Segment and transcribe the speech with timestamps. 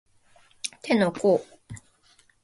[0.81, 1.39] 手の甲